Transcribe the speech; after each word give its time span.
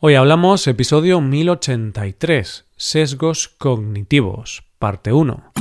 Hoy 0.00 0.14
hablamos 0.14 0.64
episodio 0.68 1.20
1083, 1.20 2.66
sesgos 2.76 3.48
cognitivos, 3.48 4.62
parte 4.78 5.12
1. 5.12 5.52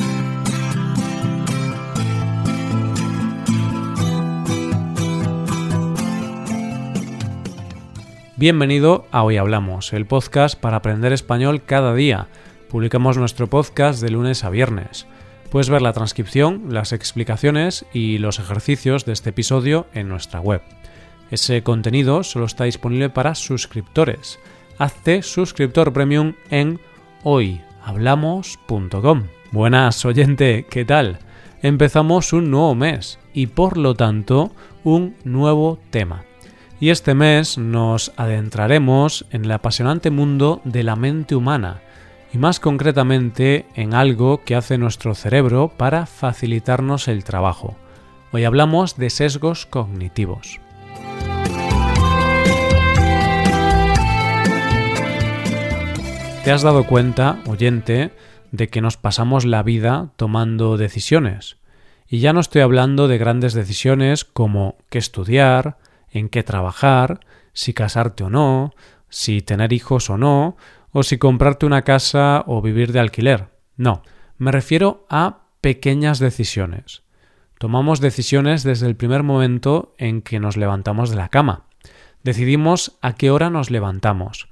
Bienvenido 8.35 9.07
a 9.09 9.23
Hoy 9.23 9.37
Hablamos, 9.37 9.91
el 9.93 10.05
podcast 10.05 10.59
para 10.59 10.77
aprender 10.77 11.13
español 11.13 11.63
cada 11.65 11.95
día. 11.95 12.27
Publicamos 12.69 13.17
nuestro 13.17 13.47
podcast 13.47 14.03
de 14.03 14.11
lunes 14.11 14.43
a 14.43 14.51
viernes. 14.51 15.07
Puedes 15.49 15.71
ver 15.71 15.81
la 15.81 15.93
transcripción, 15.93 16.65
las 16.69 16.93
explicaciones 16.93 17.87
y 17.91 18.19
los 18.19 18.37
ejercicios 18.37 19.03
de 19.03 19.13
este 19.13 19.31
episodio 19.31 19.87
en 19.95 20.09
nuestra 20.09 20.39
web. 20.41 20.61
Ese 21.29 21.61
contenido 21.63 22.23
solo 22.23 22.45
está 22.45 22.63
disponible 22.63 23.09
para 23.09 23.35
suscriptores. 23.35 24.39
Hazte 24.77 25.23
suscriptor 25.23 25.91
premium 25.91 26.35
en 26.49 26.79
hoyhablamos.com. 27.23 29.23
Buenas 29.51 30.05
oyente, 30.05 30.65
¿qué 30.69 30.85
tal? 30.85 31.19
Empezamos 31.61 32.31
un 32.33 32.51
nuevo 32.51 32.75
mes 32.75 33.17
y 33.33 33.47
por 33.47 33.77
lo 33.77 33.95
tanto 33.95 34.51
un 34.83 35.15
nuevo 35.23 35.79
tema. 35.89 36.25
Y 36.79 36.91
este 36.91 37.15
mes 37.15 37.57
nos 37.57 38.11
adentraremos 38.17 39.25
en 39.31 39.45
el 39.45 39.51
apasionante 39.51 40.11
mundo 40.11 40.61
de 40.63 40.83
la 40.83 40.95
mente 40.95 41.35
humana 41.35 41.81
y 42.31 42.37
más 42.37 42.59
concretamente 42.59 43.65
en 43.73 43.95
algo 43.95 44.43
que 44.43 44.55
hace 44.55 44.77
nuestro 44.77 45.15
cerebro 45.15 45.71
para 45.75 46.05
facilitarnos 46.05 47.07
el 47.07 47.23
trabajo. 47.23 47.75
Hoy 48.31 48.43
hablamos 48.43 48.95
de 48.97 49.09
sesgos 49.09 49.65
cognitivos. 49.65 50.59
¿Te 56.47 56.53
has 56.53 56.61
dado 56.61 56.85
cuenta, 56.85 57.41
oyente, 57.45 58.13
de 58.53 58.69
que 58.69 58.79
nos 58.79 58.95
pasamos 58.95 59.43
la 59.43 59.63
vida 59.63 60.11
tomando 60.15 60.77
decisiones? 60.77 61.57
Y 62.07 62.19
ya 62.19 62.31
no 62.31 62.39
estoy 62.39 62.61
hablando 62.61 63.09
de 63.09 63.17
grandes 63.17 63.51
decisiones 63.51 64.23
como 64.23 64.77
qué 64.89 64.97
estudiar, 64.97 65.77
en 66.09 66.29
qué 66.29 66.43
trabajar, 66.43 67.19
si 67.51 67.73
casarte 67.73 68.23
o 68.23 68.29
no, 68.29 68.73
si 69.09 69.41
tener 69.41 69.73
hijos 69.73 70.09
o 70.09 70.17
no, 70.17 70.55
o 70.93 71.03
si 71.03 71.17
comprarte 71.17 71.65
una 71.65 71.81
casa 71.81 72.45
o 72.47 72.61
vivir 72.61 72.93
de 72.93 73.01
alquiler. 73.01 73.49
No, 73.75 74.01
me 74.37 74.53
refiero 74.53 75.05
a 75.09 75.49
pequeñas 75.59 76.17
decisiones. 76.17 77.03
Tomamos 77.57 77.99
decisiones 77.99 78.63
desde 78.63 78.87
el 78.87 78.95
primer 78.95 79.21
momento 79.21 79.93
en 79.97 80.21
que 80.21 80.39
nos 80.39 80.55
levantamos 80.55 81.09
de 81.09 81.17
la 81.17 81.27
cama. 81.27 81.65
Decidimos 82.23 82.97
a 83.01 83.15
qué 83.15 83.31
hora 83.31 83.49
nos 83.49 83.69
levantamos 83.69 84.47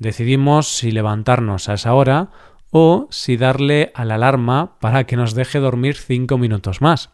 decidimos 0.00 0.66
si 0.66 0.90
levantarnos 0.90 1.68
a 1.68 1.74
esa 1.74 1.94
hora 1.94 2.30
o 2.70 3.06
si 3.10 3.36
darle 3.36 3.92
a 3.94 4.04
la 4.04 4.16
alarma 4.16 4.78
para 4.80 5.04
que 5.04 5.16
nos 5.16 5.34
deje 5.34 5.60
dormir 5.60 5.96
cinco 5.96 6.38
minutos 6.38 6.80
más. 6.80 7.10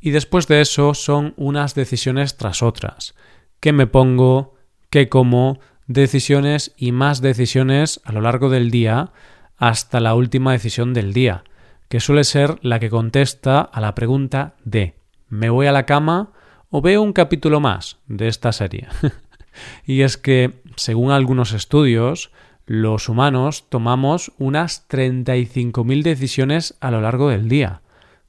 Y 0.00 0.10
después 0.10 0.48
de 0.48 0.60
eso 0.60 0.94
son 0.94 1.34
unas 1.36 1.76
decisiones 1.76 2.36
tras 2.36 2.62
otras. 2.62 3.14
¿Qué 3.60 3.72
me 3.72 3.86
pongo? 3.86 4.54
¿Qué 4.90 5.08
como? 5.08 5.60
Decisiones 5.86 6.72
y 6.76 6.90
más 6.90 7.20
decisiones 7.20 8.00
a 8.04 8.12
lo 8.12 8.20
largo 8.20 8.48
del 8.48 8.70
día 8.70 9.12
hasta 9.58 10.00
la 10.00 10.14
última 10.14 10.52
decisión 10.52 10.94
del 10.94 11.12
día, 11.12 11.44
que 11.88 12.00
suele 12.00 12.24
ser 12.24 12.58
la 12.62 12.80
que 12.80 12.90
contesta 12.90 13.60
a 13.60 13.80
la 13.80 13.94
pregunta 13.94 14.56
de 14.64 14.96
¿me 15.28 15.50
voy 15.50 15.66
a 15.66 15.72
la 15.72 15.86
cama 15.86 16.32
o 16.70 16.80
veo 16.80 17.02
un 17.02 17.12
capítulo 17.12 17.60
más 17.60 17.98
de 18.06 18.28
esta 18.28 18.52
serie? 18.52 18.88
y 19.86 20.00
es 20.00 20.16
que 20.16 20.61
según 20.76 21.10
algunos 21.10 21.52
estudios, 21.52 22.30
los 22.66 23.08
humanos 23.08 23.66
tomamos 23.68 24.32
unas 24.38 24.88
35.000 24.88 26.02
decisiones 26.02 26.76
a 26.80 26.90
lo 26.90 27.00
largo 27.00 27.28
del 27.28 27.48
día, 27.48 27.82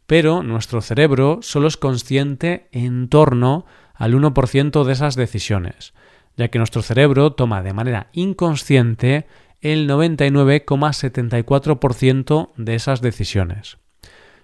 pero 0.08 0.44
nuestro 0.44 0.82
cerebro 0.82 1.40
solo 1.42 1.68
es 1.68 1.78
consciente 1.78 2.68
en 2.72 3.08
torno 3.10 3.66
al 3.94 4.16
1% 4.16 4.84
de 4.84 4.94
esas 4.94 5.16
decisiones, 5.16 5.94
ya 6.36 6.50
que 6.50 6.58
nuestro 6.58 6.82
cerebro 6.82 7.34
toma 7.34 7.62
de 7.62 7.74
manera 7.74 8.08
inconsciente 8.12 9.28
el 9.62 9.88
99,74% 9.90 12.50
de 12.58 12.76
esas 12.76 13.02
decisiones. 13.02 13.78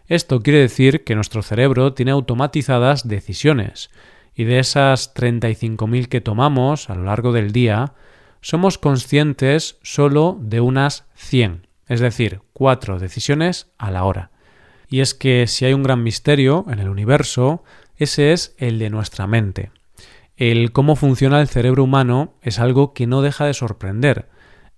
Esto 0.08 0.42
quiere 0.42 0.60
decir 0.60 1.04
que 1.04 1.16
nuestro 1.16 1.42
cerebro 1.44 1.94
tiene 1.94 2.12
automatizadas 2.12 3.08
decisiones, 3.08 3.90
y 4.40 4.46
de 4.46 4.60
esas 4.60 5.14
35.000 5.16 6.08
que 6.08 6.22
tomamos 6.22 6.90
a 6.90 6.96
lo 6.96 7.04
largo 7.04 7.34
del 7.34 7.52
día, 7.52 7.92
somos 8.40 8.78
conscientes 8.78 9.80
solo 9.84 10.38
de 10.40 10.62
unas 10.62 11.10
100, 11.16 11.68
es 11.90 12.00
decir, 12.00 12.40
cuatro 12.54 13.00
decisiones 13.00 13.70
a 13.78 13.92
la 13.92 14.06
hora. 14.06 14.32
Y 14.88 15.02
es 15.02 15.14
que 15.14 15.46
si 15.46 15.66
hay 15.66 15.74
un 15.74 15.84
gran 15.84 16.04
misterio 16.04 16.64
en 16.70 16.80
el 16.80 16.88
universo, 16.88 17.66
ese 17.98 18.32
es 18.32 18.56
el 18.58 18.80
de 18.80 18.90
nuestra 18.90 19.28
mente. 19.28 19.72
El 20.38 20.72
cómo 20.72 20.96
funciona 20.96 21.42
el 21.42 21.50
cerebro 21.50 21.84
humano 21.84 22.36
es 22.42 22.60
algo 22.60 22.94
que 22.94 23.08
no 23.08 23.22
deja 23.22 23.44
de 23.44 23.54
sorprender 23.54 24.30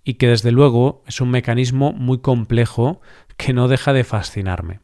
y 0.03 0.15
que 0.15 0.27
desde 0.27 0.51
luego 0.51 1.03
es 1.05 1.21
un 1.21 1.29
mecanismo 1.29 1.93
muy 1.93 2.17
complejo 2.17 2.99
que 3.37 3.53
no 3.53 3.67
deja 3.67 3.93
de 3.93 4.05
fascinarme. 4.05 4.79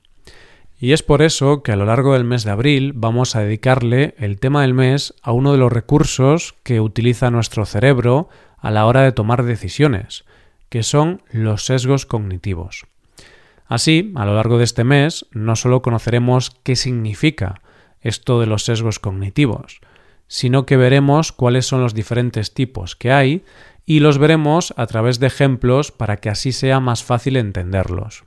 Y 0.79 0.91
es 0.91 1.01
por 1.01 1.23
eso 1.23 1.63
que 1.63 1.71
a 1.71 1.75
lo 1.75 1.85
largo 1.85 2.13
del 2.13 2.23
mes 2.23 2.43
de 2.43 2.51
abril 2.51 2.93
vamos 2.93 3.35
a 3.35 3.41
dedicarle 3.41 4.13
el 4.19 4.39
tema 4.39 4.61
del 4.61 4.75
mes 4.75 5.15
a 5.23 5.31
uno 5.31 5.51
de 5.51 5.57
los 5.57 5.71
recursos 5.71 6.53
que 6.63 6.79
utiliza 6.79 7.31
nuestro 7.31 7.65
cerebro 7.65 8.29
a 8.59 8.69
la 8.69 8.85
hora 8.85 9.01
de 9.01 9.11
tomar 9.11 9.43
decisiones, 9.43 10.23
que 10.69 10.83
son 10.83 11.23
los 11.31 11.65
sesgos 11.65 12.05
cognitivos. 12.05 12.85
Así, 13.65 14.13
a 14.15 14.25
lo 14.25 14.35
largo 14.35 14.59
de 14.59 14.65
este 14.65 14.83
mes, 14.83 15.25
no 15.31 15.55
solo 15.55 15.81
conoceremos 15.81 16.51
qué 16.63 16.75
significa 16.75 17.61
esto 18.01 18.39
de 18.39 18.45
los 18.45 18.63
sesgos 18.63 18.99
cognitivos, 18.99 19.81
sino 20.27 20.65
que 20.65 20.77
veremos 20.77 21.31
cuáles 21.31 21.65
son 21.65 21.81
los 21.81 21.95
diferentes 21.95 22.53
tipos 22.53 22.95
que 22.95 23.11
hay 23.11 23.43
y 23.85 23.99
los 23.99 24.19
veremos 24.19 24.73
a 24.77 24.85
través 24.85 25.19
de 25.19 25.27
ejemplos 25.27 25.91
para 25.91 26.17
que 26.17 26.29
así 26.29 26.51
sea 26.51 26.79
más 26.79 27.03
fácil 27.03 27.35
entenderlos. 27.35 28.26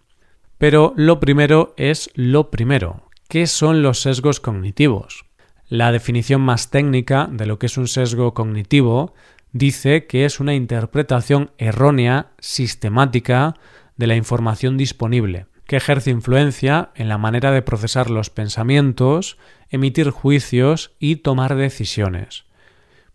Pero 0.60 0.92
lo 0.94 1.20
primero 1.20 1.72
es 1.78 2.10
lo 2.12 2.50
primero. 2.50 3.08
¿Qué 3.30 3.46
son 3.46 3.80
los 3.80 4.02
sesgos 4.02 4.40
cognitivos? 4.40 5.24
La 5.70 5.90
definición 5.90 6.42
más 6.42 6.68
técnica 6.68 7.30
de 7.32 7.46
lo 7.46 7.58
que 7.58 7.64
es 7.64 7.78
un 7.78 7.88
sesgo 7.88 8.34
cognitivo 8.34 9.14
dice 9.52 10.04
que 10.04 10.26
es 10.26 10.38
una 10.38 10.54
interpretación 10.54 11.50
errónea, 11.56 12.32
sistemática, 12.40 13.54
de 13.96 14.06
la 14.06 14.16
información 14.16 14.76
disponible, 14.76 15.46
que 15.64 15.76
ejerce 15.76 16.10
influencia 16.10 16.90
en 16.94 17.08
la 17.08 17.16
manera 17.16 17.52
de 17.52 17.62
procesar 17.62 18.10
los 18.10 18.28
pensamientos, 18.28 19.38
emitir 19.70 20.10
juicios 20.10 20.92
y 20.98 21.16
tomar 21.16 21.54
decisiones. 21.56 22.44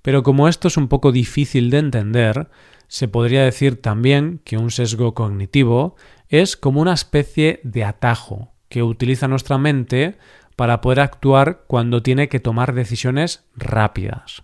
Pero 0.02 0.24
como 0.24 0.48
esto 0.48 0.68
es 0.68 0.78
un 0.78 0.88
poco 0.88 1.12
difícil 1.12 1.70
de 1.70 1.78
entender, 1.78 2.50
se 2.88 3.08
podría 3.08 3.44
decir 3.44 3.82
también 3.82 4.40
que 4.44 4.58
un 4.58 4.72
sesgo 4.72 5.14
cognitivo 5.14 5.96
es 6.30 6.58
como 6.58 6.82
una 6.82 6.94
especie 6.94 7.60
de 7.64 7.84
atajo 7.84 8.54
que 8.70 8.84
utiliza 8.84 9.28
nuestra 9.28 9.58
mente 9.58 10.18
para 10.56 10.82
poder 10.82 11.02
actuar 11.02 11.64
cuando 11.68 12.02
tiene 12.02 12.30
que 12.30 12.40
tomar 12.40 12.74
decisiones 12.74 13.46
rápidas. 13.56 14.42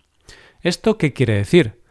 ¿Esto 0.61 0.97
qué 0.97 1.13
quiere 1.13 1.35
decir? 1.35 1.81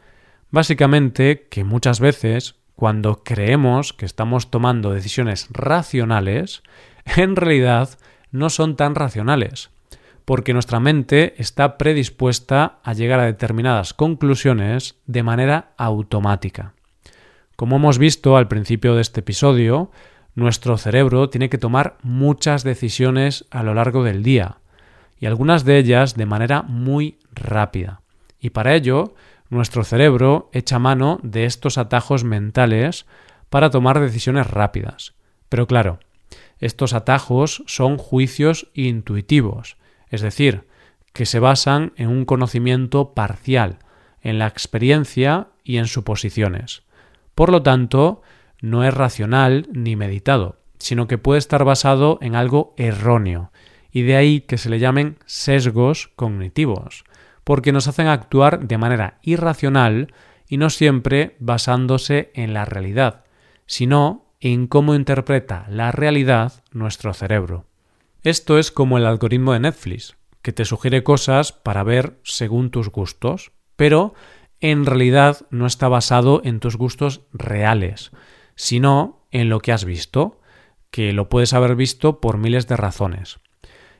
Básicamente 0.50 1.48
que 1.48 1.64
muchas 1.64 2.00
veces 2.00 2.56
cuando 2.74 3.22
creemos 3.24 3.92
que 3.92 4.06
estamos 4.06 4.50
tomando 4.50 4.92
decisiones 4.92 5.48
racionales, 5.50 6.62
en 7.16 7.36
realidad 7.36 7.98
no 8.30 8.48
son 8.48 8.76
tan 8.76 8.94
racionales, 8.94 9.70
porque 10.24 10.52
nuestra 10.52 10.80
mente 10.80 11.34
está 11.38 11.76
predispuesta 11.76 12.78
a 12.82 12.92
llegar 12.92 13.20
a 13.20 13.26
determinadas 13.26 13.92
conclusiones 13.92 14.96
de 15.06 15.22
manera 15.22 15.72
automática. 15.76 16.74
Como 17.60 17.76
hemos 17.76 17.98
visto 17.98 18.38
al 18.38 18.48
principio 18.48 18.94
de 18.94 19.02
este 19.02 19.20
episodio, 19.20 19.90
nuestro 20.34 20.78
cerebro 20.78 21.28
tiene 21.28 21.50
que 21.50 21.58
tomar 21.58 21.98
muchas 22.02 22.64
decisiones 22.64 23.44
a 23.50 23.62
lo 23.62 23.74
largo 23.74 24.02
del 24.02 24.22
día, 24.22 24.56
y 25.18 25.26
algunas 25.26 25.66
de 25.66 25.76
ellas 25.76 26.14
de 26.14 26.24
manera 26.24 26.62
muy 26.62 27.18
rápida. 27.34 28.00
Y 28.40 28.48
para 28.48 28.74
ello, 28.74 29.12
nuestro 29.50 29.84
cerebro 29.84 30.48
echa 30.54 30.78
mano 30.78 31.20
de 31.22 31.44
estos 31.44 31.76
atajos 31.76 32.24
mentales 32.24 33.04
para 33.50 33.68
tomar 33.68 34.00
decisiones 34.00 34.46
rápidas. 34.46 35.12
Pero 35.50 35.66
claro, 35.66 35.98
estos 36.60 36.94
atajos 36.94 37.62
son 37.66 37.98
juicios 37.98 38.68
intuitivos, 38.72 39.76
es 40.08 40.22
decir, 40.22 40.64
que 41.12 41.26
se 41.26 41.40
basan 41.40 41.92
en 41.96 42.08
un 42.08 42.24
conocimiento 42.24 43.12
parcial, 43.12 43.80
en 44.22 44.38
la 44.38 44.46
experiencia 44.46 45.48
y 45.62 45.76
en 45.76 45.88
suposiciones. 45.88 46.84
Por 47.40 47.52
lo 47.52 47.62
tanto, 47.62 48.20
no 48.60 48.84
es 48.84 48.92
racional 48.92 49.66
ni 49.72 49.96
meditado, 49.96 50.60
sino 50.78 51.06
que 51.06 51.16
puede 51.16 51.38
estar 51.38 51.64
basado 51.64 52.18
en 52.20 52.34
algo 52.34 52.74
erróneo, 52.76 53.50
y 53.90 54.02
de 54.02 54.16
ahí 54.16 54.42
que 54.42 54.58
se 54.58 54.68
le 54.68 54.78
llamen 54.78 55.16
sesgos 55.24 56.08
cognitivos, 56.16 57.04
porque 57.42 57.72
nos 57.72 57.88
hacen 57.88 58.08
actuar 58.08 58.68
de 58.68 58.76
manera 58.76 59.20
irracional 59.22 60.12
y 60.48 60.58
no 60.58 60.68
siempre 60.68 61.36
basándose 61.40 62.30
en 62.34 62.52
la 62.52 62.66
realidad, 62.66 63.24
sino 63.64 64.34
en 64.40 64.66
cómo 64.66 64.94
interpreta 64.94 65.64
la 65.70 65.92
realidad 65.92 66.62
nuestro 66.72 67.14
cerebro. 67.14 67.64
Esto 68.22 68.58
es 68.58 68.70
como 68.70 68.98
el 68.98 69.06
algoritmo 69.06 69.54
de 69.54 69.60
Netflix, 69.60 70.14
que 70.42 70.52
te 70.52 70.66
sugiere 70.66 71.02
cosas 71.02 71.52
para 71.52 71.84
ver 71.84 72.20
según 72.22 72.70
tus 72.70 72.90
gustos, 72.90 73.52
pero 73.76 74.12
en 74.60 74.86
realidad 74.86 75.46
no 75.50 75.66
está 75.66 75.88
basado 75.88 76.42
en 76.44 76.60
tus 76.60 76.76
gustos 76.76 77.22
reales, 77.32 78.10
sino 78.54 79.26
en 79.30 79.48
lo 79.48 79.60
que 79.60 79.72
has 79.72 79.84
visto, 79.84 80.40
que 80.90 81.12
lo 81.12 81.28
puedes 81.28 81.52
haber 81.52 81.76
visto 81.76 82.20
por 82.20 82.36
miles 82.36 82.66
de 82.66 82.76
razones. 82.76 83.40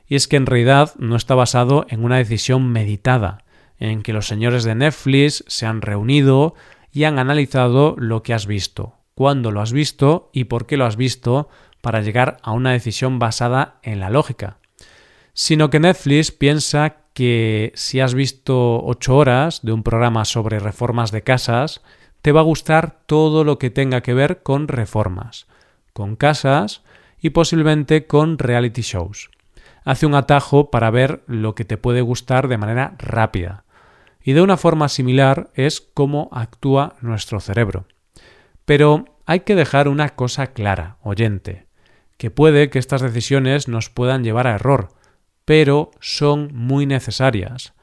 Y 0.07 0.15
es 0.15 0.27
que 0.27 0.35
en 0.35 0.45
realidad 0.45 0.93
no 0.97 1.15
está 1.15 1.35
basado 1.35 1.85
en 1.89 2.03
una 2.03 2.17
decisión 2.17 2.69
meditada, 2.71 3.45
en 3.79 4.03
que 4.03 4.13
los 4.13 4.27
señores 4.27 4.63
de 4.63 4.75
Netflix 4.75 5.43
se 5.47 5.65
han 5.65 5.81
reunido 5.81 6.53
y 6.91 7.05
han 7.05 7.17
analizado 7.17 7.95
lo 7.97 8.21
que 8.21 8.33
has 8.33 8.45
visto, 8.45 8.95
cuándo 9.15 9.51
lo 9.51 9.61
has 9.61 9.73
visto 9.73 10.29
y 10.33 10.43
por 10.43 10.67
qué 10.67 10.77
lo 10.77 10.85
has 10.85 10.97
visto 10.97 11.49
para 11.81 12.01
llegar 12.01 12.37
a 12.43 12.51
una 12.51 12.71
decisión 12.71 13.17
basada 13.17 13.79
en 13.81 13.99
la 13.99 14.09
lógica, 14.09 14.57
sino 15.33 15.69
que 15.69 15.79
Netflix 15.79 16.31
piensa 16.31 16.97
que 17.13 17.71
si 17.75 17.99
has 17.99 18.13
visto 18.13 18.83
ocho 18.83 19.17
horas 19.17 19.61
de 19.63 19.71
un 19.73 19.83
programa 19.83 20.25
sobre 20.25 20.59
reformas 20.59 21.11
de 21.11 21.23
casas, 21.23 21.81
te 22.21 22.31
va 22.31 22.41
a 22.41 22.43
gustar 22.43 23.01
todo 23.05 23.43
lo 23.43 23.57
que 23.57 23.69
tenga 23.69 24.01
que 24.01 24.13
ver 24.13 24.43
con 24.43 24.67
reformas, 24.67 25.47
con 25.93 26.15
casas 26.15 26.83
y 27.19 27.31
posiblemente 27.31 28.07
con 28.07 28.37
reality 28.37 28.81
shows. 28.81 29.29
Hace 29.83 30.05
un 30.05 30.15
atajo 30.15 30.69
para 30.69 30.91
ver 30.91 31.23
lo 31.25 31.55
que 31.55 31.65
te 31.65 31.77
puede 31.77 32.01
gustar 32.01 32.47
de 32.47 32.57
manera 32.57 32.95
rápida. 32.99 33.63
Y 34.23 34.33
de 34.33 34.41
una 34.41 34.57
forma 34.57 34.87
similar 34.89 35.49
es 35.55 35.81
cómo 35.81 36.29
actúa 36.31 36.95
nuestro 37.01 37.39
cerebro. 37.39 37.85
Pero 38.65 39.05
hay 39.25 39.41
que 39.41 39.55
dejar 39.55 39.87
una 39.87 40.09
cosa 40.09 40.47
clara, 40.47 40.97
oyente, 41.01 41.65
que 42.17 42.29
puede 42.29 42.69
que 42.69 42.77
estas 42.77 43.01
decisiones 43.01 43.67
nos 43.67 43.89
puedan 43.89 44.23
llevar 44.23 44.45
a 44.45 44.53
error, 44.53 44.89
pero 45.45 45.91
son 45.99 46.49
muy 46.53 46.85
necesarias, 46.85 47.73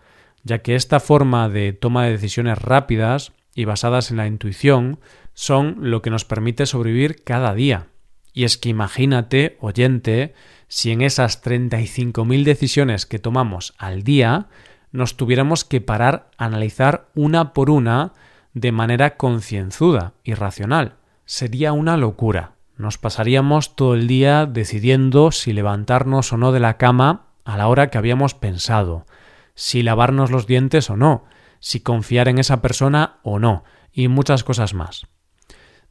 ya 0.44 0.58
que 0.58 0.74
esta 0.74 1.00
forma 1.00 1.48
de 1.48 1.72
toma 1.72 2.04
de 2.04 2.12
decisiones 2.12 2.58
rápidas 2.58 3.32
y 3.54 3.64
basadas 3.64 4.10
en 4.10 4.16
la 4.18 4.26
intuición 4.26 5.00
son 5.34 5.76
lo 5.80 6.02
que 6.02 6.10
nos 6.10 6.24
permite 6.24 6.66
sobrevivir 6.66 7.22
cada 7.24 7.54
día. 7.54 7.88
Y 8.32 8.44
es 8.44 8.56
que 8.56 8.68
imagínate, 8.68 9.56
oyente, 9.60 10.34
si 10.68 10.92
en 10.92 11.00
esas 11.00 11.42
35.000 11.42 12.44
decisiones 12.44 13.06
que 13.06 13.18
tomamos 13.18 13.74
al 13.78 14.02
día 14.02 14.48
nos 14.92 15.16
tuviéramos 15.16 15.64
que 15.64 15.80
parar 15.80 16.30
a 16.38 16.46
analizar 16.46 17.08
una 17.14 17.52
por 17.52 17.70
una 17.70 18.12
de 18.54 18.72
manera 18.72 19.16
concienzuda 19.16 20.14
y 20.24 20.34
racional. 20.34 20.94
Sería 21.24 21.72
una 21.72 21.96
locura. 21.96 22.52
Nos 22.76 22.96
pasaríamos 22.96 23.76
todo 23.76 23.94
el 23.94 24.06
día 24.06 24.46
decidiendo 24.46 25.30
si 25.30 25.52
levantarnos 25.52 26.32
o 26.32 26.36
no 26.36 26.52
de 26.52 26.60
la 26.60 26.76
cama 26.76 27.27
a 27.48 27.56
la 27.56 27.68
hora 27.68 27.88
que 27.88 27.96
habíamos 27.96 28.34
pensado, 28.34 29.06
si 29.54 29.82
lavarnos 29.82 30.30
los 30.30 30.46
dientes 30.46 30.90
o 30.90 30.98
no, 30.98 31.24
si 31.60 31.80
confiar 31.80 32.28
en 32.28 32.38
esa 32.38 32.60
persona 32.60 33.20
o 33.22 33.38
no, 33.38 33.64
y 33.90 34.08
muchas 34.08 34.44
cosas 34.44 34.74
más. 34.74 35.06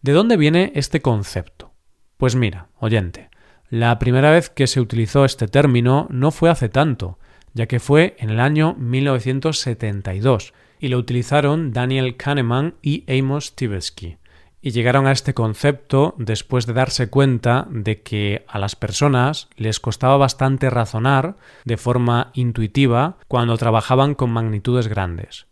¿De 0.04 0.12
dónde 0.12 0.38
viene 0.38 0.71
este 0.75 1.01
concepto? 1.01 1.74
Pues 2.18 2.36
mira, 2.36 2.68
oyente, 2.77 3.31
la 3.71 3.98
primera 3.98 4.30
vez 4.30 4.51
que 4.51 4.68
se 4.68 4.80
utilizó 4.80 5.25
este 5.25 5.48
término 5.48 6.06
no 6.12 6.30
fue 6.30 6.51
hace 6.51 6.69
tanto, 6.69 7.18
ya 7.54 7.65
que 7.65 7.80
fue 7.80 8.15
en 8.19 8.30
el 8.30 8.39
año 8.39 8.75
1972, 8.75 10.54
y 10.80 10.89
lo 10.89 11.00
utilizaron 11.00 11.74
Daniel 11.74 12.18
Kahneman 12.18 12.75
y 12.83 13.04
Amos 13.12 13.56
Tversky 13.56 14.19
y 14.68 14.72
llegaron 14.72 15.08
a 15.08 15.14
este 15.14 15.34
concepto 15.34 16.14
después 16.18 16.66
de 16.66 16.74
darse 16.74 17.10
cuenta 17.10 17.68
de 17.69 18.02
que 18.02 18.44
a 18.50 18.60
las 18.60 18.75
personas 18.75 19.48
les 19.56 19.80
costaba 19.80 20.18
bastante 20.18 20.69
razonar 20.69 21.38
de 21.64 21.78
forma 21.78 22.31
intuitiva 22.34 23.16
cuando 23.30 23.56
trabajaban 23.56 24.14
con 24.14 24.30
magnitudes 24.30 24.90
grandes. 24.90 25.48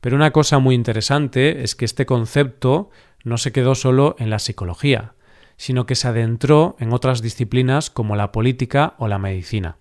Pero 0.00 0.14
una 0.14 0.30
cosa 0.30 0.60
muy 0.60 0.76
interesante 0.76 1.64
es 1.64 1.74
que 1.74 1.84
este 1.84 2.06
concepto 2.06 2.90
no 3.24 3.36
se 3.36 3.50
quedó 3.50 3.74
solo 3.74 4.14
en 4.20 4.30
la 4.30 4.38
psicología, 4.38 5.14
sino 5.56 5.84
que 5.84 5.96
se 5.96 6.06
adentró 6.06 6.76
en 6.78 6.92
otras 6.92 7.20
disciplinas 7.20 7.90
como 7.90 8.14
la 8.14 8.30
política 8.30 8.94
o 8.98 9.08
la 9.08 9.18
medicina. 9.18 9.76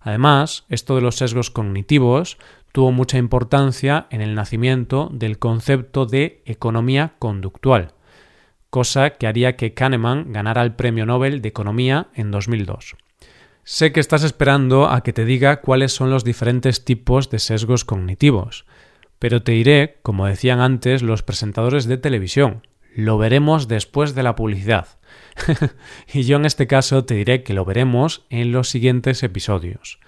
Además, 0.00 0.64
esto 0.70 0.94
de 0.94 1.02
los 1.02 1.16
sesgos 1.16 1.50
cognitivos 1.50 2.38
tuvo 2.72 2.92
mucha 2.92 3.18
importancia 3.18 4.06
en 4.08 4.22
el 4.22 4.34
nacimiento 4.34 5.10
del 5.12 5.38
concepto 5.38 6.06
de 6.06 6.40
economía 6.46 7.12
conductual, 7.18 7.92
cosa 8.72 9.10
que 9.10 9.26
haría 9.26 9.54
que 9.54 9.74
Kahneman 9.74 10.32
ganara 10.32 10.62
el 10.62 10.72
Premio 10.72 11.04
Nobel 11.04 11.42
de 11.42 11.50
Economía 11.50 12.06
en 12.14 12.30
2002. 12.30 12.96
Sé 13.64 13.92
que 13.92 14.00
estás 14.00 14.24
esperando 14.24 14.88
a 14.88 15.02
que 15.02 15.12
te 15.12 15.26
diga 15.26 15.60
cuáles 15.60 15.92
son 15.92 16.08
los 16.08 16.24
diferentes 16.24 16.82
tipos 16.82 17.28
de 17.28 17.38
sesgos 17.38 17.84
cognitivos, 17.84 18.64
pero 19.18 19.42
te 19.42 19.52
diré, 19.52 19.98
como 20.00 20.24
decían 20.24 20.60
antes 20.60 21.02
los 21.02 21.22
presentadores 21.22 21.84
de 21.84 21.98
televisión, 21.98 22.66
lo 22.96 23.18
veremos 23.18 23.68
después 23.68 24.14
de 24.14 24.22
la 24.22 24.36
publicidad. 24.36 24.88
y 26.14 26.22
yo 26.22 26.38
en 26.38 26.46
este 26.46 26.66
caso 26.66 27.04
te 27.04 27.12
diré 27.12 27.42
que 27.42 27.52
lo 27.52 27.66
veremos 27.66 28.24
en 28.30 28.52
los 28.52 28.70
siguientes 28.70 29.22
episodios. 29.22 30.00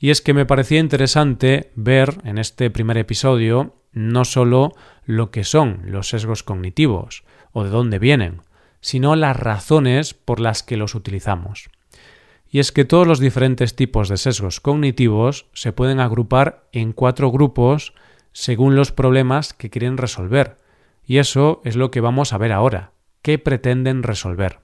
Y 0.00 0.10
es 0.10 0.20
que 0.20 0.34
me 0.34 0.46
parecía 0.46 0.80
interesante 0.80 1.70
ver 1.76 2.18
en 2.24 2.38
este 2.38 2.70
primer 2.70 2.98
episodio 2.98 3.76
no 3.92 4.24
solo 4.24 4.72
lo 5.04 5.30
que 5.30 5.44
son 5.44 5.82
los 5.84 6.08
sesgos 6.08 6.42
cognitivos, 6.42 7.22
o 7.52 7.64
de 7.64 7.70
dónde 7.70 7.98
vienen, 7.98 8.42
sino 8.80 9.16
las 9.16 9.36
razones 9.36 10.14
por 10.14 10.40
las 10.40 10.62
que 10.62 10.76
los 10.76 10.94
utilizamos. 10.94 11.70
Y 12.48 12.58
es 12.58 12.72
que 12.72 12.84
todos 12.84 13.06
los 13.06 13.20
diferentes 13.20 13.76
tipos 13.76 14.08
de 14.08 14.16
sesgos 14.16 14.60
cognitivos 14.60 15.46
se 15.52 15.72
pueden 15.72 16.00
agrupar 16.00 16.64
en 16.72 16.92
cuatro 16.92 17.30
grupos 17.30 17.94
según 18.32 18.74
los 18.74 18.90
problemas 18.92 19.54
que 19.54 19.70
quieren 19.70 19.96
resolver. 19.96 20.56
Y 21.04 21.18
eso 21.18 21.60
es 21.64 21.76
lo 21.76 21.90
que 21.90 22.00
vamos 22.00 22.32
a 22.32 22.38
ver 22.38 22.52
ahora. 22.52 22.92
¿Qué 23.22 23.38
pretenden 23.38 24.02
resolver? 24.02 24.60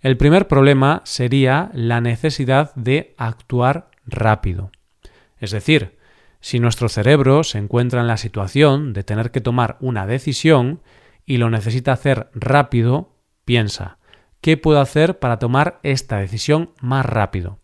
El 0.00 0.16
primer 0.16 0.48
problema 0.48 1.02
sería 1.04 1.70
la 1.74 2.00
necesidad 2.00 2.74
de 2.74 3.14
actuar 3.18 3.90
rápido. 4.06 4.70
Es 5.38 5.50
decir, 5.50 5.98
si 6.40 6.58
nuestro 6.58 6.88
cerebro 6.88 7.44
se 7.44 7.58
encuentra 7.58 8.00
en 8.00 8.06
la 8.06 8.16
situación 8.16 8.94
de 8.94 9.04
tener 9.04 9.30
que 9.30 9.42
tomar 9.42 9.76
una 9.80 10.06
decisión 10.06 10.80
y 11.24 11.36
lo 11.36 11.50
necesita 11.50 11.92
hacer 11.92 12.30
rápido, 12.34 13.16
piensa, 13.44 13.98
¿qué 14.40 14.56
puedo 14.56 14.80
hacer 14.80 15.18
para 15.18 15.38
tomar 15.38 15.80
esta 15.82 16.18
decisión 16.18 16.72
más 16.80 17.06
rápido? 17.06 17.58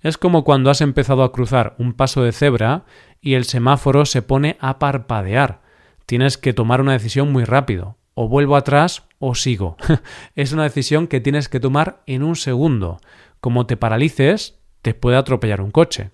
Es 0.00 0.18
como 0.18 0.44
cuando 0.44 0.70
has 0.70 0.80
empezado 0.80 1.24
a 1.24 1.32
cruzar 1.32 1.74
un 1.78 1.92
paso 1.92 2.22
de 2.22 2.32
cebra 2.32 2.84
y 3.20 3.34
el 3.34 3.44
semáforo 3.44 4.04
se 4.06 4.22
pone 4.22 4.56
a 4.60 4.78
parpadear. 4.78 5.62
Tienes 6.06 6.38
que 6.38 6.52
tomar 6.52 6.80
una 6.80 6.92
decisión 6.92 7.32
muy 7.32 7.44
rápido. 7.44 7.96
O 8.14 8.28
vuelvo 8.28 8.56
atrás 8.56 9.04
o 9.18 9.34
sigo. 9.34 9.76
es 10.36 10.52
una 10.52 10.62
decisión 10.62 11.08
que 11.08 11.20
tienes 11.20 11.48
que 11.48 11.60
tomar 11.60 12.02
en 12.06 12.22
un 12.22 12.36
segundo. 12.36 13.00
Como 13.40 13.66
te 13.66 13.76
paralices, 13.76 14.60
te 14.82 14.94
puede 14.94 15.16
atropellar 15.16 15.60
un 15.60 15.70
coche. 15.70 16.10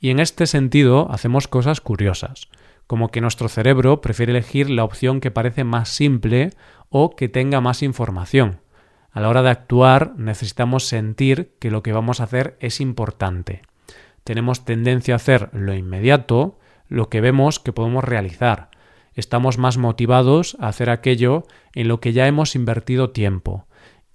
Y 0.00 0.10
en 0.10 0.18
este 0.18 0.46
sentido 0.46 1.08
hacemos 1.12 1.46
cosas 1.46 1.80
curiosas 1.80 2.48
como 2.92 3.08
que 3.08 3.22
nuestro 3.22 3.48
cerebro 3.48 4.02
prefiere 4.02 4.32
elegir 4.32 4.68
la 4.68 4.84
opción 4.84 5.22
que 5.22 5.30
parece 5.30 5.64
más 5.64 5.88
simple 5.88 6.50
o 6.90 7.16
que 7.16 7.30
tenga 7.30 7.62
más 7.62 7.82
información. 7.82 8.60
A 9.10 9.20
la 9.20 9.30
hora 9.30 9.40
de 9.40 9.48
actuar 9.48 10.12
necesitamos 10.18 10.88
sentir 10.88 11.54
que 11.58 11.70
lo 11.70 11.82
que 11.82 11.94
vamos 11.94 12.20
a 12.20 12.24
hacer 12.24 12.58
es 12.60 12.82
importante. 12.82 13.62
Tenemos 14.24 14.66
tendencia 14.66 15.14
a 15.14 15.16
hacer 15.16 15.48
lo 15.54 15.72
inmediato, 15.72 16.58
lo 16.86 17.08
que 17.08 17.22
vemos 17.22 17.60
que 17.60 17.72
podemos 17.72 18.04
realizar. 18.04 18.68
Estamos 19.14 19.56
más 19.56 19.78
motivados 19.78 20.58
a 20.60 20.68
hacer 20.68 20.90
aquello 20.90 21.46
en 21.74 21.88
lo 21.88 21.98
que 21.98 22.12
ya 22.12 22.26
hemos 22.26 22.54
invertido 22.54 23.08
tiempo. 23.08 23.66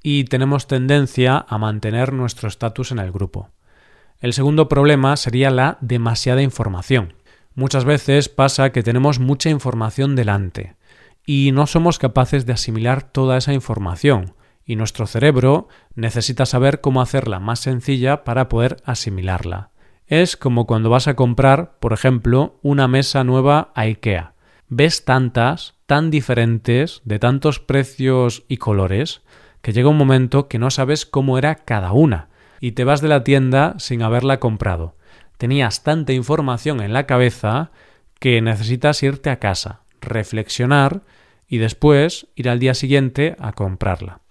Y 0.03 0.25
tenemos 0.25 0.67
tendencia 0.67 1.43
a 1.49 1.57
mantener 1.57 2.13
nuestro 2.13 2.47
estatus 2.47 2.91
en 2.91 2.99
el 2.99 3.11
grupo. 3.11 3.49
El 4.19 4.33
segundo 4.33 4.69
problema 4.69 5.17
sería 5.17 5.49
la 5.49 5.79
demasiada 5.81 6.43
información. 6.43 7.16
Muchas 7.57 7.85
veces 7.85 8.29
pasa 8.29 8.71
que 8.71 8.83
tenemos 8.83 9.17
mucha 9.19 9.49
información 9.49 10.15
delante 10.15 10.75
y 11.25 11.49
no 11.53 11.65
somos 11.65 11.97
capaces 11.97 12.45
de 12.45 12.53
asimilar 12.53 13.01
toda 13.01 13.35
esa 13.35 13.51
información 13.51 14.35
y 14.63 14.75
nuestro 14.75 15.07
cerebro 15.07 15.67
necesita 15.95 16.45
saber 16.45 16.81
cómo 16.81 17.01
hacerla 17.01 17.39
más 17.39 17.61
sencilla 17.61 18.23
para 18.23 18.47
poder 18.47 18.77
asimilarla. 18.85 19.71
Es 20.05 20.37
como 20.37 20.67
cuando 20.67 20.91
vas 20.91 21.07
a 21.07 21.15
comprar, 21.15 21.79
por 21.79 21.93
ejemplo, 21.93 22.59
una 22.61 22.87
mesa 22.87 23.23
nueva 23.23 23.71
a 23.73 23.81
IKEA. 23.81 24.35
Ves 24.69 25.03
tantas, 25.03 25.73
tan 25.87 26.11
diferentes, 26.11 27.01
de 27.05 27.17
tantos 27.17 27.59
precios 27.59 28.43
y 28.47 28.57
colores, 28.57 29.23
que 29.63 29.73
llega 29.73 29.89
un 29.89 29.97
momento 29.97 30.47
que 30.47 30.59
no 30.59 30.69
sabes 30.69 31.07
cómo 31.07 31.39
era 31.39 31.55
cada 31.55 31.91
una, 31.91 32.29
y 32.61 32.73
te 32.73 32.83
vas 32.83 33.01
de 33.01 33.07
la 33.07 33.23
tienda 33.23 33.73
sin 33.79 34.03
haberla 34.03 34.39
comprado 34.39 34.96
tenías 35.37 35.83
tanta 35.83 36.13
información 36.13 36.81
en 36.81 36.93
la 36.93 37.05
cabeza 37.05 37.71
que 38.19 38.41
necesitas 38.41 39.01
irte 39.03 39.29
a 39.29 39.39
casa, 39.39 39.81
reflexionar 40.01 41.01
y 41.47 41.57
después 41.57 42.27
ir 42.35 42.49
al 42.49 42.59
día 42.59 42.73
siguiente 42.73 43.35
a 43.39 43.53
comprarla. 43.53 44.21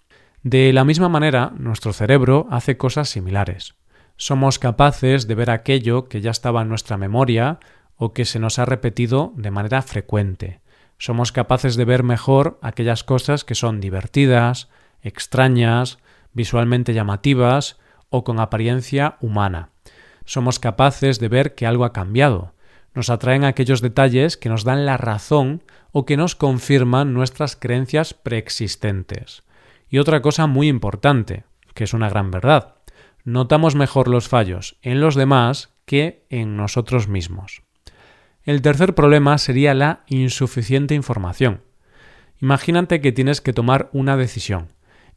De 0.42 0.72
la 0.72 0.84
misma 0.84 1.08
manera, 1.08 1.52
nuestro 1.58 1.92
cerebro 1.92 2.46
hace 2.50 2.76
cosas 2.76 3.08
similares. 3.08 3.74
Somos 4.16 4.58
capaces 4.58 5.26
de 5.26 5.34
ver 5.34 5.50
aquello 5.50 6.08
que 6.08 6.20
ya 6.20 6.30
estaba 6.30 6.62
en 6.62 6.68
nuestra 6.68 6.96
memoria 6.96 7.58
o 7.96 8.12
que 8.12 8.24
se 8.24 8.38
nos 8.38 8.58
ha 8.58 8.64
repetido 8.64 9.32
de 9.36 9.50
manera 9.50 9.82
frecuente. 9.82 10.60
Somos 10.98 11.32
capaces 11.32 11.76
de 11.76 11.84
ver 11.84 12.02
mejor 12.02 12.58
aquellas 12.62 13.04
cosas 13.04 13.44
que 13.44 13.54
son 13.54 13.80
divertidas, 13.80 14.68
extrañas, 15.02 15.98
visualmente 16.32 16.94
llamativas 16.94 17.78
o 18.08 18.24
con 18.24 18.40
apariencia 18.40 19.16
humana. 19.20 19.70
Somos 20.26 20.58
capaces 20.58 21.18
de 21.18 21.28
ver 21.28 21.54
que 21.54 21.66
algo 21.66 21.86
ha 21.86 21.94
cambiado. 21.94 22.52
Nos 22.94 23.08
atraen 23.08 23.44
aquellos 23.44 23.80
detalles 23.80 24.36
que 24.36 24.50
nos 24.50 24.64
dan 24.64 24.84
la 24.84 24.98
razón 24.98 25.62
o 25.92 26.04
que 26.04 26.18
nos 26.18 26.34
confirman 26.34 27.14
nuestras 27.14 27.56
creencias 27.56 28.12
preexistentes. 28.12 29.44
Y 29.88 29.98
otra 29.98 30.20
cosa 30.20 30.46
muy 30.46 30.68
importante, 30.68 31.44
que 31.72 31.84
es 31.84 31.94
una 31.94 32.10
gran 32.10 32.30
verdad, 32.30 32.74
notamos 33.24 33.74
mejor 33.74 34.08
los 34.08 34.28
fallos 34.28 34.76
en 34.82 35.00
los 35.00 35.14
demás 35.14 35.70
que 35.84 36.26
en 36.28 36.56
nosotros 36.56 37.08
mismos. 37.08 37.62
El 38.42 38.62
tercer 38.62 38.94
problema 38.94 39.38
sería 39.38 39.74
la 39.74 40.04
insuficiente 40.06 40.94
información. 40.94 41.62
Imagínate 42.40 43.00
que 43.00 43.12
tienes 43.12 43.40
que 43.40 43.52
tomar 43.52 43.88
una 43.92 44.16
decisión 44.16 44.68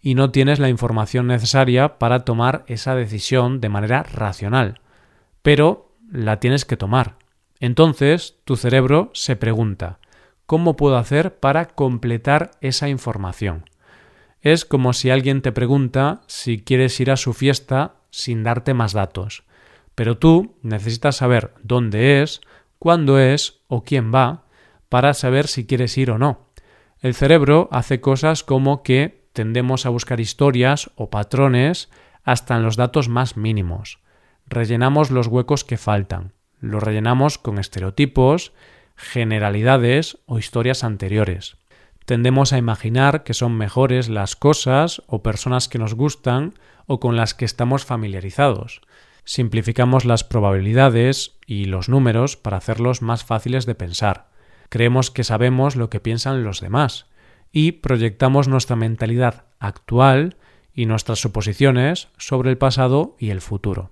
y 0.01 0.15
no 0.15 0.31
tienes 0.31 0.59
la 0.59 0.69
información 0.69 1.27
necesaria 1.27 1.99
para 1.99 2.25
tomar 2.25 2.63
esa 2.67 2.95
decisión 2.95 3.59
de 3.59 3.69
manera 3.69 4.03
racional, 4.03 4.79
pero 5.49 5.95
la 6.11 6.39
tienes 6.39 6.63
que 6.63 6.77
tomar. 6.77 7.15
Entonces 7.59 8.35
tu 8.43 8.55
cerebro 8.55 9.09
se 9.15 9.35
pregunta 9.35 9.97
¿cómo 10.45 10.75
puedo 10.75 10.95
hacer 10.95 11.39
para 11.39 11.69
completar 11.69 12.51
esa 12.61 12.87
información? 12.87 13.67
Es 14.41 14.63
como 14.63 14.93
si 14.93 15.09
alguien 15.09 15.41
te 15.41 15.51
pregunta 15.51 16.21
si 16.27 16.61
quieres 16.61 16.99
ir 16.99 17.09
a 17.09 17.17
su 17.17 17.33
fiesta 17.33 17.95
sin 18.11 18.43
darte 18.43 18.75
más 18.75 18.93
datos. 18.93 19.41
Pero 19.95 20.19
tú 20.19 20.53
necesitas 20.61 21.15
saber 21.15 21.55
dónde 21.63 22.21
es, 22.21 22.41
cuándo 22.77 23.17
es 23.17 23.61
o 23.67 23.83
quién 23.83 24.13
va 24.13 24.43
para 24.87 25.15
saber 25.15 25.47
si 25.47 25.65
quieres 25.65 25.97
ir 25.97 26.11
o 26.11 26.19
no. 26.19 26.51
El 27.01 27.15
cerebro 27.15 27.69
hace 27.71 28.01
cosas 28.01 28.43
como 28.43 28.83
que 28.83 29.27
tendemos 29.33 29.87
a 29.87 29.89
buscar 29.89 30.19
historias 30.19 30.91
o 30.93 31.09
patrones 31.09 31.89
hasta 32.23 32.55
en 32.55 32.61
los 32.61 32.75
datos 32.75 33.09
más 33.09 33.35
mínimos. 33.35 33.99
Rellenamos 34.49 35.11
los 35.11 35.27
huecos 35.27 35.63
que 35.63 35.77
faltan. 35.77 36.33
Los 36.59 36.83
rellenamos 36.83 37.37
con 37.37 37.57
estereotipos, 37.59 38.51
generalidades 38.95 40.17
o 40.25 40.39
historias 40.39 40.83
anteriores. 40.83 41.57
Tendemos 42.05 42.51
a 42.51 42.57
imaginar 42.57 43.23
que 43.23 43.33
son 43.33 43.55
mejores 43.55 44.09
las 44.09 44.35
cosas 44.35 45.03
o 45.07 45.23
personas 45.23 45.69
que 45.69 45.79
nos 45.79 45.93
gustan 45.93 46.55
o 46.87 46.99
con 46.99 47.15
las 47.15 47.33
que 47.33 47.45
estamos 47.45 47.85
familiarizados 47.85 48.81
simplificamos 49.29 50.05
las 50.05 50.23
probabilidades 50.23 51.37
y 51.45 51.65
los 51.65 51.87
números 51.87 52.35
para 52.35 52.57
hacerlos 52.57 53.03
más 53.03 53.23
fáciles 53.23 53.67
de 53.67 53.75
pensar. 53.75 54.31
Creemos 54.69 55.11
que 55.11 55.23
sabemos 55.23 55.75
lo 55.75 55.91
que 55.91 55.99
piensan 55.99 56.43
los 56.43 56.61
demás 56.61 57.05
y 57.51 57.73
proyectamos 57.73 58.47
nuestra 58.47 58.75
mentalidad 58.75 59.45
actual 59.59 60.37
y 60.73 60.87
nuestras 60.87 61.19
suposiciones 61.19 62.07
sobre 62.17 62.49
el 62.49 62.57
pasado 62.57 63.15
y 63.19 63.29
el 63.29 63.41
futuro. 63.41 63.91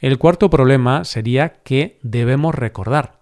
El 0.00 0.18
cuarto 0.18 0.50
problema 0.50 1.04
sería 1.04 1.62
que 1.62 1.98
debemos 2.02 2.54
recordar. 2.54 3.20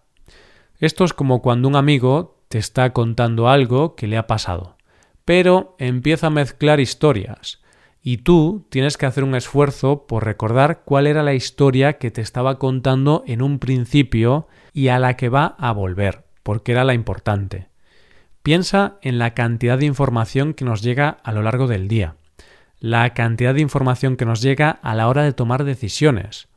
Esto 0.79 1.05
es 1.05 1.13
como 1.13 1.41
cuando 1.41 1.69
un 1.69 1.77
amigo 1.77 2.43
te 2.49 2.59
está 2.59 2.93
contando 2.93 3.49
algo 3.49 3.95
que 3.95 4.07
le 4.07 4.17
ha 4.17 4.27
pasado, 4.27 4.77
pero 5.25 5.77
empieza 5.79 6.29
a 6.29 6.31
mezclar 6.31 6.81
historias 6.81 7.61
y 8.07 8.19
tú 8.19 8.67
tienes 8.69 8.99
que 8.99 9.07
hacer 9.07 9.25
un 9.25 9.35
esfuerzo 9.35 10.07
por 10.07 10.25
recordar 10.25 10.83
cuál 10.85 11.07
era 11.07 11.23
la 11.23 11.33
historia 11.33 11.95
que 11.95 12.11
te 12.11 12.21
estaba 12.21 12.59
contando 12.59 13.25
en 13.27 13.41
un 13.41 13.59
principio 13.59 14.47
y 14.75 14.89
a 14.89 14.99
la 14.99 15.17
que 15.17 15.31
va 15.31 15.57
a 15.59 15.73
volver, 15.73 16.25
porque 16.43 16.73
era 16.73 16.85
la 16.85 16.93
importante. 16.93 17.69
Piensa 18.43 18.99
en 19.01 19.19
la 19.19 19.33
cantidad 19.33 19.79
de 19.79 19.87
información 19.87 20.53
que 20.53 20.67
nos 20.67 20.83
llega 20.83 21.09
a 21.09 21.33
lo 21.33 21.41
largo 21.41 21.67
del 21.67 21.89
día, 21.89 22.17
la 22.79 23.15
cantidad 23.15 23.55
de 23.55 23.63
información 23.63 24.19
que 24.19 24.27
nos 24.27 24.43
llega 24.43 24.69
a 24.71 24.95
la 24.95 25.09
hora 25.09 25.23
de 25.23 25.33
tomar 25.33 25.65
decisiones. 25.65 26.49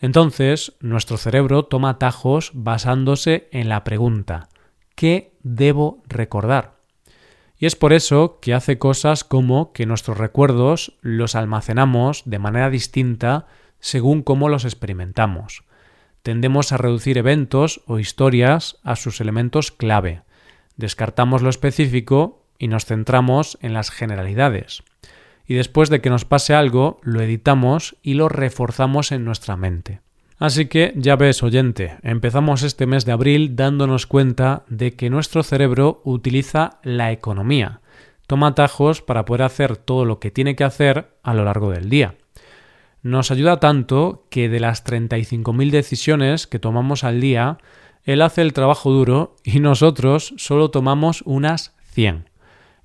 Entonces, 0.00 0.74
nuestro 0.80 1.16
cerebro 1.16 1.64
toma 1.64 1.90
atajos 1.90 2.52
basándose 2.54 3.48
en 3.52 3.68
la 3.68 3.84
pregunta 3.84 4.48
¿qué 4.94 5.32
debo 5.44 6.02
recordar? 6.08 6.78
Y 7.56 7.66
es 7.66 7.76
por 7.76 7.92
eso 7.92 8.38
que 8.40 8.54
hace 8.54 8.78
cosas 8.78 9.24
como 9.24 9.72
que 9.72 9.86
nuestros 9.86 10.18
recuerdos 10.18 10.98
los 11.02 11.34
almacenamos 11.34 12.22
de 12.24 12.38
manera 12.38 12.70
distinta 12.70 13.46
según 13.80 14.22
cómo 14.22 14.48
los 14.48 14.64
experimentamos. 14.64 15.64
Tendemos 16.22 16.72
a 16.72 16.78
reducir 16.78 17.16
eventos 17.16 17.80
o 17.86 17.98
historias 17.98 18.78
a 18.82 18.96
sus 18.96 19.20
elementos 19.20 19.70
clave. 19.70 20.22
Descartamos 20.76 21.42
lo 21.42 21.50
específico 21.50 22.44
y 22.58 22.68
nos 22.68 22.84
centramos 22.84 23.58
en 23.62 23.74
las 23.74 23.90
generalidades. 23.90 24.82
Y 25.48 25.54
después 25.54 25.88
de 25.88 26.00
que 26.00 26.10
nos 26.10 26.26
pase 26.26 26.54
algo, 26.54 27.00
lo 27.02 27.22
editamos 27.22 27.96
y 28.02 28.14
lo 28.14 28.28
reforzamos 28.28 29.10
en 29.10 29.24
nuestra 29.24 29.56
mente. 29.56 30.00
Así 30.38 30.66
que 30.66 30.92
ya 30.94 31.16
ves, 31.16 31.42
oyente, 31.42 31.96
empezamos 32.02 32.62
este 32.62 32.86
mes 32.86 33.04
de 33.04 33.12
abril 33.12 33.56
dándonos 33.56 34.06
cuenta 34.06 34.62
de 34.68 34.94
que 34.94 35.10
nuestro 35.10 35.42
cerebro 35.42 36.00
utiliza 36.04 36.78
la 36.84 37.10
economía, 37.10 37.80
toma 38.28 38.48
atajos 38.48 39.02
para 39.02 39.24
poder 39.24 39.42
hacer 39.42 39.76
todo 39.76 40.04
lo 40.04 40.20
que 40.20 40.30
tiene 40.30 40.54
que 40.54 40.62
hacer 40.62 41.08
a 41.24 41.34
lo 41.34 41.44
largo 41.44 41.70
del 41.70 41.88
día. 41.88 42.14
Nos 43.02 43.30
ayuda 43.30 43.58
tanto 43.58 44.26
que 44.30 44.48
de 44.48 44.60
las 44.60 44.84
35.000 44.84 45.70
decisiones 45.70 46.46
que 46.46 46.58
tomamos 46.58 47.04
al 47.04 47.20
día, 47.20 47.58
él 48.04 48.22
hace 48.22 48.42
el 48.42 48.52
trabajo 48.52 48.90
duro 48.90 49.34
y 49.44 49.60
nosotros 49.60 50.34
solo 50.36 50.70
tomamos 50.70 51.22
unas 51.24 51.74
100. 51.92 52.27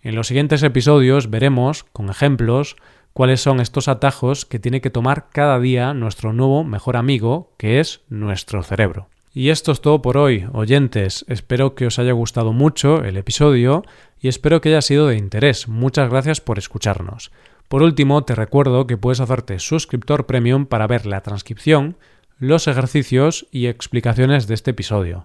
En 0.03 0.15
los 0.15 0.27
siguientes 0.27 0.61
episodios 0.63 1.29
veremos, 1.29 1.85
con 1.85 2.09
ejemplos, 2.09 2.75
cuáles 3.13 3.39
son 3.39 3.61
estos 3.61 3.87
atajos 3.87 4.45
que 4.45 4.59
tiene 4.59 4.81
que 4.81 4.89
tomar 4.89 5.29
cada 5.31 5.57
día 5.61 5.93
nuestro 5.93 6.33
nuevo 6.33 6.65
mejor 6.65 6.97
amigo, 6.97 7.53
que 7.57 7.79
es 7.79 8.01
nuestro 8.09 8.63
cerebro. 8.63 9.07
Y 9.33 9.49
esto 9.49 9.71
es 9.71 9.79
todo 9.79 10.01
por 10.01 10.17
hoy, 10.17 10.45
oyentes. 10.51 11.23
Espero 11.29 11.73
que 11.73 11.87
os 11.87 11.99
haya 11.99 12.11
gustado 12.11 12.51
mucho 12.51 13.01
el 13.05 13.15
episodio 13.15 13.83
y 14.19 14.27
espero 14.27 14.59
que 14.59 14.69
haya 14.69 14.81
sido 14.81 15.07
de 15.07 15.15
interés. 15.15 15.69
Muchas 15.69 16.09
gracias 16.09 16.41
por 16.41 16.59
escucharnos. 16.59 17.31
Por 17.69 17.81
último, 17.81 18.25
te 18.25 18.35
recuerdo 18.35 18.87
que 18.87 18.97
puedes 18.97 19.21
hacerte 19.21 19.57
suscriptor 19.57 20.25
premium 20.25 20.65
para 20.65 20.85
ver 20.85 21.05
la 21.05 21.21
transcripción, 21.21 21.95
los 22.39 22.67
ejercicios 22.67 23.47
y 23.51 23.67
explicaciones 23.67 24.47
de 24.47 24.55
este 24.55 24.71
episodio. 24.71 25.23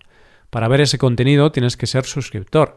Para 0.50 0.68
ver 0.68 0.82
ese 0.82 0.98
contenido 0.98 1.50
tienes 1.50 1.76
que 1.76 1.88
ser 1.88 2.04
suscriptor. 2.04 2.76